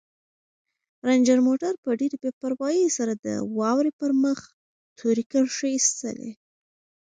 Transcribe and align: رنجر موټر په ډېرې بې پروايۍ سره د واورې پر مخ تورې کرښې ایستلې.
رنجر 1.07 1.39
موټر 1.47 1.73
په 1.83 1.89
ډېرې 1.99 2.17
بې 2.21 2.31
پروايۍ 2.41 2.85
سره 2.97 3.13
د 3.25 3.27
واورې 3.57 3.91
پر 3.99 4.11
مخ 4.23 4.39
تورې 4.97 5.23
کرښې 5.31 5.69
ایستلې. 5.73 6.31